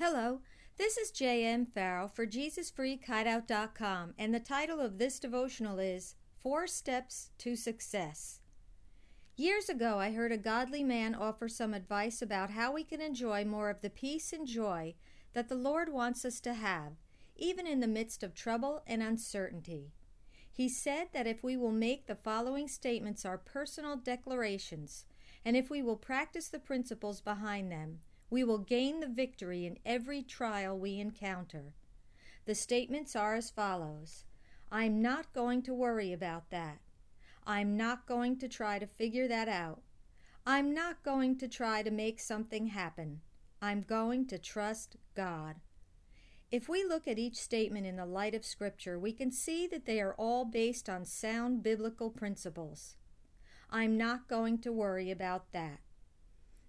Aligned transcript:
Hello, 0.00 0.38
this 0.76 0.96
is 0.96 1.10
J.M. 1.10 1.66
Farrell 1.66 2.06
for 2.06 2.24
JesusFreakHideout.com, 2.24 4.14
and 4.16 4.32
the 4.32 4.38
title 4.38 4.78
of 4.78 4.96
this 4.96 5.18
devotional 5.18 5.80
is 5.80 6.14
Four 6.40 6.68
Steps 6.68 7.30
to 7.38 7.56
Success. 7.56 8.38
Years 9.34 9.68
ago, 9.68 9.98
I 9.98 10.12
heard 10.12 10.30
a 10.30 10.38
godly 10.38 10.84
man 10.84 11.16
offer 11.16 11.48
some 11.48 11.74
advice 11.74 12.22
about 12.22 12.50
how 12.50 12.70
we 12.70 12.84
can 12.84 13.00
enjoy 13.00 13.44
more 13.44 13.70
of 13.70 13.80
the 13.80 13.90
peace 13.90 14.32
and 14.32 14.46
joy 14.46 14.94
that 15.32 15.48
the 15.48 15.56
Lord 15.56 15.92
wants 15.92 16.24
us 16.24 16.38
to 16.42 16.54
have, 16.54 16.92
even 17.34 17.66
in 17.66 17.80
the 17.80 17.88
midst 17.88 18.22
of 18.22 18.36
trouble 18.36 18.84
and 18.86 19.02
uncertainty. 19.02 19.90
He 20.48 20.68
said 20.68 21.08
that 21.12 21.26
if 21.26 21.42
we 21.42 21.56
will 21.56 21.72
make 21.72 22.06
the 22.06 22.14
following 22.14 22.68
statements 22.68 23.24
our 23.24 23.36
personal 23.36 23.96
declarations, 23.96 25.06
and 25.44 25.56
if 25.56 25.68
we 25.68 25.82
will 25.82 25.96
practice 25.96 26.46
the 26.46 26.60
principles 26.60 27.20
behind 27.20 27.72
them, 27.72 27.98
we 28.30 28.44
will 28.44 28.58
gain 28.58 29.00
the 29.00 29.08
victory 29.08 29.64
in 29.64 29.78
every 29.84 30.22
trial 30.22 30.78
we 30.78 30.98
encounter. 30.98 31.74
The 32.44 32.54
statements 32.54 33.16
are 33.16 33.34
as 33.34 33.50
follows 33.50 34.24
I'm 34.70 35.00
not 35.00 35.32
going 35.32 35.62
to 35.62 35.74
worry 35.74 36.12
about 36.12 36.50
that. 36.50 36.78
I'm 37.46 37.76
not 37.76 38.06
going 38.06 38.38
to 38.38 38.48
try 38.48 38.78
to 38.78 38.86
figure 38.86 39.26
that 39.28 39.48
out. 39.48 39.80
I'm 40.46 40.74
not 40.74 41.02
going 41.02 41.38
to 41.38 41.48
try 41.48 41.82
to 41.82 41.90
make 41.90 42.20
something 42.20 42.68
happen. 42.68 43.20
I'm 43.62 43.82
going 43.82 44.26
to 44.26 44.38
trust 44.38 44.96
God. 45.14 45.56
If 46.50 46.68
we 46.68 46.84
look 46.84 47.08
at 47.08 47.18
each 47.18 47.36
statement 47.36 47.86
in 47.86 47.96
the 47.96 48.06
light 48.06 48.34
of 48.34 48.44
Scripture, 48.44 48.98
we 48.98 49.12
can 49.12 49.30
see 49.30 49.66
that 49.66 49.84
they 49.84 50.00
are 50.00 50.14
all 50.14 50.44
based 50.44 50.88
on 50.88 51.04
sound 51.04 51.62
biblical 51.62 52.10
principles. 52.10 52.96
I'm 53.70 53.98
not 53.98 54.28
going 54.28 54.58
to 54.60 54.72
worry 54.72 55.10
about 55.10 55.52
that. 55.52 55.80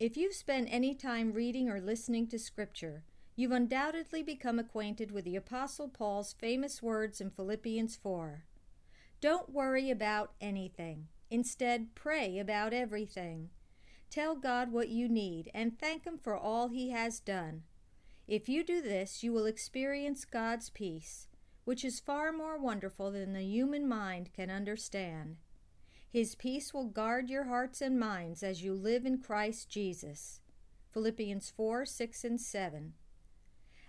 If 0.00 0.16
you've 0.16 0.34
spent 0.34 0.68
any 0.70 0.94
time 0.94 1.34
reading 1.34 1.68
or 1.68 1.78
listening 1.78 2.26
to 2.28 2.38
Scripture, 2.38 3.04
you've 3.36 3.52
undoubtedly 3.52 4.22
become 4.22 4.58
acquainted 4.58 5.10
with 5.10 5.26
the 5.26 5.36
Apostle 5.36 5.90
Paul's 5.90 6.32
famous 6.32 6.82
words 6.82 7.20
in 7.20 7.28
Philippians 7.28 7.96
4. 7.96 8.44
Don't 9.20 9.50
worry 9.50 9.90
about 9.90 10.32
anything. 10.40 11.08
Instead, 11.30 11.94
pray 11.94 12.38
about 12.38 12.72
everything. 12.72 13.50
Tell 14.08 14.36
God 14.36 14.72
what 14.72 14.88
you 14.88 15.06
need 15.06 15.50
and 15.52 15.78
thank 15.78 16.06
Him 16.06 16.16
for 16.16 16.34
all 16.34 16.68
He 16.68 16.88
has 16.92 17.20
done. 17.20 17.64
If 18.26 18.48
you 18.48 18.64
do 18.64 18.80
this, 18.80 19.22
you 19.22 19.34
will 19.34 19.44
experience 19.44 20.24
God's 20.24 20.70
peace, 20.70 21.28
which 21.64 21.84
is 21.84 22.00
far 22.00 22.32
more 22.32 22.58
wonderful 22.58 23.10
than 23.10 23.34
the 23.34 23.42
human 23.42 23.86
mind 23.86 24.30
can 24.32 24.50
understand. 24.50 25.36
His 26.12 26.34
peace 26.34 26.74
will 26.74 26.86
guard 26.86 27.30
your 27.30 27.44
hearts 27.44 27.80
and 27.80 27.98
minds 27.98 28.42
as 28.42 28.64
you 28.64 28.74
live 28.74 29.06
in 29.06 29.18
Christ 29.18 29.70
Jesus. 29.70 30.40
Philippians 30.92 31.50
4 31.50 31.86
6 31.86 32.24
and 32.24 32.40
7. 32.40 32.94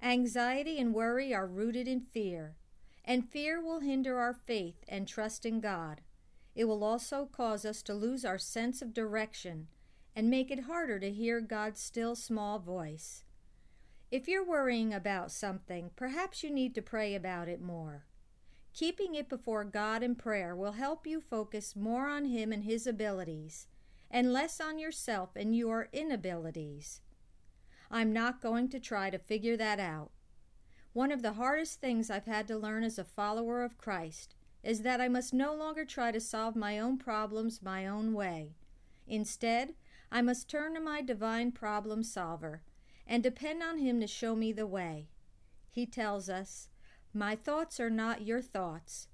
Anxiety 0.00 0.78
and 0.78 0.94
worry 0.94 1.34
are 1.34 1.46
rooted 1.46 1.88
in 1.88 2.00
fear, 2.00 2.54
and 3.04 3.28
fear 3.28 3.60
will 3.60 3.80
hinder 3.80 4.20
our 4.20 4.32
faith 4.32 4.84
and 4.88 5.08
trust 5.08 5.44
in 5.44 5.58
God. 5.58 6.02
It 6.54 6.66
will 6.66 6.84
also 6.84 7.26
cause 7.26 7.64
us 7.64 7.82
to 7.82 7.94
lose 7.94 8.24
our 8.24 8.38
sense 8.38 8.80
of 8.80 8.94
direction 8.94 9.66
and 10.14 10.30
make 10.30 10.52
it 10.52 10.64
harder 10.64 11.00
to 11.00 11.10
hear 11.10 11.40
God's 11.40 11.80
still 11.80 12.14
small 12.14 12.60
voice. 12.60 13.24
If 14.12 14.28
you're 14.28 14.46
worrying 14.46 14.94
about 14.94 15.32
something, 15.32 15.90
perhaps 15.96 16.44
you 16.44 16.50
need 16.50 16.76
to 16.76 16.82
pray 16.82 17.16
about 17.16 17.48
it 17.48 17.60
more. 17.60 18.04
Keeping 18.74 19.14
it 19.14 19.28
before 19.28 19.62
God 19.62 20.02
in 20.02 20.16
prayer 20.16 20.56
will 20.56 20.72
help 20.72 21.06
you 21.06 21.20
focus 21.20 21.76
more 21.76 22.08
on 22.08 22.24
Him 22.24 22.52
and 22.52 22.64
His 22.64 22.88
abilities, 22.88 23.68
and 24.10 24.32
less 24.32 24.60
on 24.60 24.80
yourself 24.80 25.30
and 25.36 25.56
your 25.56 25.88
inabilities. 25.92 27.00
I'm 27.88 28.12
not 28.12 28.42
going 28.42 28.68
to 28.70 28.80
try 28.80 29.10
to 29.10 29.18
figure 29.18 29.56
that 29.56 29.78
out. 29.78 30.10
One 30.92 31.12
of 31.12 31.22
the 31.22 31.34
hardest 31.34 31.80
things 31.80 32.10
I've 32.10 32.26
had 32.26 32.48
to 32.48 32.58
learn 32.58 32.82
as 32.82 32.98
a 32.98 33.04
follower 33.04 33.62
of 33.62 33.78
Christ 33.78 34.34
is 34.64 34.82
that 34.82 35.00
I 35.00 35.08
must 35.08 35.32
no 35.32 35.54
longer 35.54 35.84
try 35.84 36.10
to 36.10 36.20
solve 36.20 36.56
my 36.56 36.78
own 36.80 36.98
problems 36.98 37.62
my 37.62 37.86
own 37.86 38.12
way. 38.12 38.56
Instead, 39.06 39.74
I 40.10 40.20
must 40.20 40.48
turn 40.48 40.74
to 40.74 40.80
my 40.80 41.00
divine 41.00 41.52
problem 41.52 42.02
solver 42.02 42.62
and 43.06 43.22
depend 43.22 43.62
on 43.62 43.78
Him 43.78 44.00
to 44.00 44.08
show 44.08 44.34
me 44.34 44.50
the 44.52 44.66
way. 44.66 45.06
He 45.70 45.86
tells 45.86 46.28
us, 46.28 46.70
my 47.14 47.36
thoughts 47.36 47.78
are 47.78 47.90
not 47.90 48.26
your 48.26 48.42
thoughts, 48.42 49.06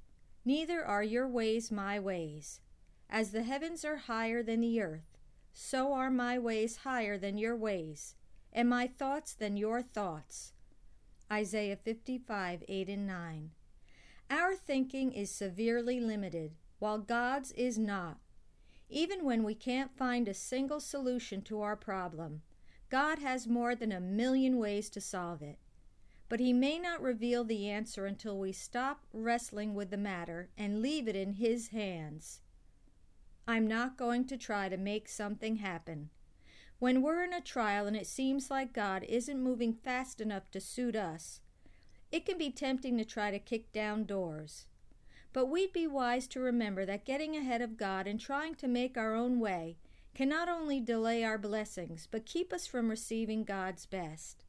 neither 0.43 0.83
are 0.83 1.03
your 1.03 1.29
ways 1.29 1.71
my 1.71 2.01
ways. 2.01 2.61
As 3.11 3.33
the 3.33 3.43
heavens 3.43 3.85
are 3.85 3.97
higher 3.97 4.43
than 4.43 4.61
the 4.61 4.81
earth, 4.81 5.19
so 5.53 5.93
are 5.93 6.11
my 6.11 6.39
ways 6.39 6.79
higher 6.79 7.19
than 7.19 7.37
your 7.37 7.55
ways, 7.55 8.15
and 8.53 8.71
my 8.71 8.87
thoughts 8.87 9.35
than 9.35 9.59
your 9.59 9.83
thoughts. 9.83 10.55
Isaiah 11.31 11.77
55 11.77 12.65
8 12.67 12.89
and 12.89 13.07
9. 13.07 13.51
Our 14.31 14.55
thinking 14.55 15.13
is 15.13 15.31
severely 15.31 16.01
limited, 16.01 16.53
while 16.79 16.99
God's 16.99 17.53
is 17.53 17.79
not. 17.79 18.19
Even 18.89 19.25
when 19.25 19.45
we 19.45 19.55
can't 19.55 19.97
find 19.97 20.27
a 20.27 20.35
single 20.35 20.81
solution 20.81 21.43
to 21.43 21.61
our 21.61 21.77
problem, 21.77 22.43
God 22.89 23.19
has 23.19 23.47
more 23.47 23.75
than 23.75 23.93
a 23.93 24.01
million 24.01 24.57
ways 24.57 24.89
to 24.91 25.01
solve 25.01 25.43
it 25.43 25.59
but 26.31 26.39
he 26.39 26.53
may 26.53 26.79
not 26.79 27.03
reveal 27.03 27.43
the 27.43 27.69
answer 27.69 28.07
until 28.07 28.39
we 28.39 28.53
stop 28.53 29.05
wrestling 29.13 29.75
with 29.75 29.91
the 29.91 29.97
matter 29.97 30.49
and 30.57 30.81
leave 30.81 31.09
it 31.09 31.17
in 31.17 31.33
his 31.33 31.69
hands. 31.69 32.41
I'm 33.49 33.67
not 33.67 33.97
going 33.99 34.25
to 34.27 34.37
try 34.37 34.69
to 34.69 34.77
make 34.77 35.09
something 35.09 35.57
happen. 35.57 36.09
When 36.79 37.03
we're 37.03 37.25
in 37.25 37.33
a 37.33 37.41
trial 37.41 37.89
and 37.89 37.97
it 37.97 38.07
seems 38.07 38.49
like 38.49 38.73
God 38.73 39.05
isn't 39.09 39.43
moving 39.43 39.75
fast 39.75 40.21
enough 40.21 40.53
to 40.53 40.61
suit 40.61 40.95
us, 40.95 41.41
it 42.13 42.25
can 42.25 42.39
be 42.39 42.53
tempting 42.53 42.97
to 42.97 43.05
try 43.05 43.33
to 43.33 43.41
kick 43.41 43.73
down 43.73 44.05
doors. 44.05 44.67
But 45.33 45.47
we'd 45.47 45.73
be 45.73 45.89
wise 45.89 46.29
to 46.29 46.41
remember 46.41 46.87
that 46.87 47.05
getting 47.05 47.37
ahead 47.37 47.61
of 47.61 47.77
God 47.77 48.07
and 48.07 48.21
trying 48.21 48.55
to 48.57 48.69
make 48.69 48.97
our 48.97 49.17
own 49.17 49.41
way 49.41 49.79
can 50.15 50.29
not 50.29 50.49
only 50.49 50.79
delay 50.79 51.25
our 51.25 51.39
blessings, 51.39 52.07
but 52.09 52.25
keep 52.25 52.53
us 52.53 52.69
from 52.69 52.89
receiving 52.89 53.43
God's 53.43 53.85
best. 53.85 54.45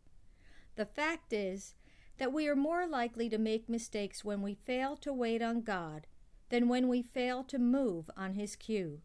The 0.75 0.85
fact 0.85 1.33
is 1.33 1.75
that 2.17 2.33
we 2.33 2.47
are 2.47 2.55
more 2.55 2.87
likely 2.87 3.29
to 3.29 3.37
make 3.37 3.67
mistakes 3.67 4.23
when 4.23 4.41
we 4.41 4.53
fail 4.53 4.95
to 4.97 5.13
wait 5.13 5.41
on 5.41 5.61
God 5.61 6.07
than 6.49 6.67
when 6.67 6.87
we 6.87 7.01
fail 7.01 7.43
to 7.45 7.57
move 7.57 8.09
on 8.15 8.33
His 8.33 8.55
cue. 8.55 9.01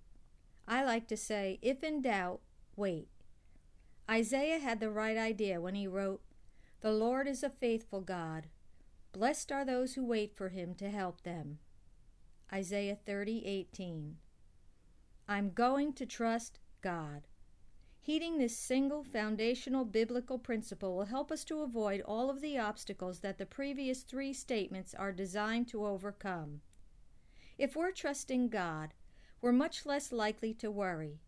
I 0.69 0.85
like 0.85 1.07
to 1.09 1.17
say, 1.17 1.59
if 1.63 1.85
in 1.85 2.03
doubt, 2.03 2.41
wait. 2.77 3.09
Isaiah 4.11 4.59
had 4.59 4.81
the 4.81 4.91
right 4.91 5.17
idea 5.17 5.61
when 5.61 5.75
he 5.75 5.87
wrote, 5.87 6.23
The 6.81 6.93
Lord 6.93 7.27
is 7.27 7.43
a 7.43 7.51
faithful 7.51 8.01
God. 8.01 8.49
Blessed 9.13 9.51
are 9.51 9.65
those 9.65 9.95
who 9.95 10.05
wait 10.05 10.37
for 10.37 10.51
him 10.51 10.75
to 10.75 10.91
help 10.91 11.23
them. 11.23 11.59
Isaiah 12.53 12.99
30:18. 13.07 14.17
I'm 15.29 15.51
going 15.51 15.93
to 15.95 16.07
trust 16.07 16.61
God. 16.83 17.27
Heeding 18.07 18.39
this 18.39 18.57
single 18.57 19.03
foundational 19.03 19.85
biblical 19.85 20.39
principle 20.39 20.95
will 20.95 21.07
help 21.07 21.33
us 21.33 21.43
to 21.47 21.63
avoid 21.63 22.03
all 22.03 22.31
of 22.31 22.41
the 22.41 22.57
obstacles 22.57 23.19
that 23.19 23.37
the 23.37 23.47
previous 23.47 24.03
three 24.03 24.33
statements 24.33 24.95
are 24.95 25.11
designed 25.11 25.67
to 25.71 25.85
overcome. 25.85 26.61
If 27.59 27.75
we're 27.75 27.91
trusting 27.91 28.51
God, 28.51 28.95
we're 29.41 29.51
much 29.51 29.85
less 29.85 30.13
likely 30.13 30.55
to 30.55 30.71
worry, 30.71 31.19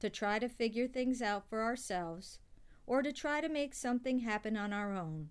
to 0.00 0.10
try 0.10 0.40
to 0.40 0.48
figure 0.48 0.88
things 0.88 1.22
out 1.22 1.48
for 1.48 1.62
ourselves, 1.62 2.40
or 2.88 3.02
to 3.02 3.12
try 3.12 3.40
to 3.40 3.48
make 3.48 3.72
something 3.72 4.18
happen 4.18 4.56
on 4.56 4.72
our 4.72 4.92
own. 4.96 5.30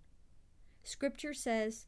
Scripture 0.81 1.33
says, 1.33 1.87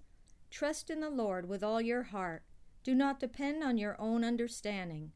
Trust 0.52 0.90
in 0.90 1.00
the 1.00 1.10
Lord 1.10 1.48
with 1.48 1.64
all 1.64 1.80
your 1.80 2.04
heart. 2.04 2.44
Do 2.84 2.94
not 2.94 3.22
depend 3.22 3.64
on 3.64 3.78
your 3.78 3.96
own 4.02 4.26
understanding. 4.26 5.14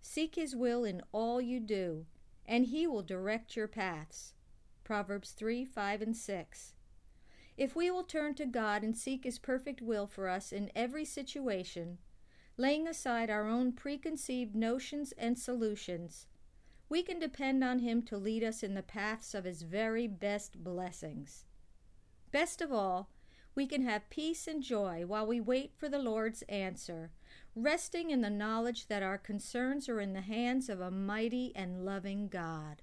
Seek 0.00 0.36
His 0.36 0.54
will 0.54 0.84
in 0.84 1.02
all 1.10 1.40
you 1.40 1.58
do 1.58 2.06
and 2.46 2.66
he 2.66 2.86
will 2.86 3.02
direct 3.02 3.56
your 3.56 3.68
paths. 3.68 4.34
Proverbs 4.84 5.30
3 5.30 5.64
5 5.64 6.02
and 6.02 6.16
6. 6.16 6.74
If 7.56 7.76
we 7.76 7.90
will 7.90 8.02
turn 8.02 8.34
to 8.34 8.46
God 8.46 8.82
and 8.82 8.96
seek 8.96 9.24
His 9.24 9.38
perfect 9.38 9.80
will 9.80 10.06
for 10.06 10.28
us 10.28 10.52
in 10.52 10.72
every 10.74 11.04
situation, 11.04 11.98
laying 12.56 12.86
aside 12.88 13.30
our 13.30 13.46
own 13.46 13.72
preconceived 13.72 14.54
notions 14.56 15.12
and 15.16 15.38
solutions, 15.38 16.26
we 16.88 17.02
can 17.02 17.18
depend 17.18 17.62
on 17.62 17.78
Him 17.78 18.02
to 18.02 18.18
lead 18.18 18.42
us 18.42 18.62
in 18.62 18.74
the 18.74 18.82
paths 18.82 19.34
of 19.34 19.44
His 19.44 19.62
very 19.62 20.06
best 20.08 20.62
blessings. 20.62 21.44
Best 22.32 22.60
of 22.60 22.72
all, 22.72 23.08
we 23.54 23.66
can 23.66 23.82
have 23.82 24.10
peace 24.10 24.46
and 24.46 24.62
joy 24.62 25.04
while 25.06 25.26
we 25.26 25.40
wait 25.40 25.72
for 25.76 25.88
the 25.88 25.98
Lord's 25.98 26.42
answer, 26.42 27.10
resting 27.54 28.10
in 28.10 28.20
the 28.20 28.30
knowledge 28.30 28.88
that 28.88 29.02
our 29.02 29.18
concerns 29.18 29.88
are 29.88 30.00
in 30.00 30.12
the 30.12 30.20
hands 30.20 30.68
of 30.68 30.80
a 30.80 30.90
mighty 30.90 31.52
and 31.54 31.84
loving 31.84 32.28
God. 32.28 32.82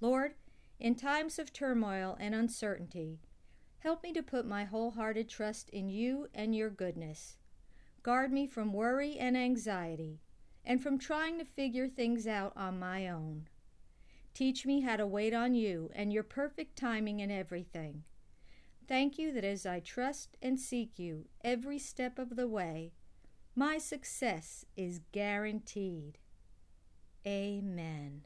Lord, 0.00 0.34
in 0.78 0.94
times 0.94 1.38
of 1.38 1.52
turmoil 1.52 2.16
and 2.18 2.34
uncertainty, 2.34 3.20
help 3.80 4.02
me 4.02 4.12
to 4.14 4.22
put 4.22 4.46
my 4.46 4.64
wholehearted 4.64 5.28
trust 5.28 5.68
in 5.70 5.90
you 5.90 6.28
and 6.34 6.54
your 6.54 6.70
goodness. 6.70 7.36
Guard 8.02 8.32
me 8.32 8.46
from 8.46 8.72
worry 8.72 9.18
and 9.18 9.36
anxiety, 9.36 10.20
and 10.64 10.82
from 10.82 10.98
trying 10.98 11.38
to 11.38 11.44
figure 11.44 11.88
things 11.88 12.26
out 12.26 12.54
on 12.56 12.78
my 12.78 13.08
own. 13.08 13.48
Teach 14.32 14.64
me 14.64 14.80
how 14.80 14.96
to 14.96 15.06
wait 15.06 15.34
on 15.34 15.54
you 15.54 15.90
and 15.94 16.10
your 16.10 16.22
perfect 16.22 16.76
timing 16.76 17.20
in 17.20 17.30
everything. 17.30 18.04
Thank 18.90 19.20
you 19.20 19.32
that 19.34 19.44
as 19.44 19.66
I 19.66 19.78
trust 19.78 20.36
and 20.42 20.58
seek 20.58 20.98
you 20.98 21.26
every 21.44 21.78
step 21.78 22.18
of 22.18 22.34
the 22.34 22.48
way, 22.48 22.90
my 23.54 23.78
success 23.78 24.64
is 24.76 24.98
guaranteed. 25.12 26.18
Amen. 27.24 28.22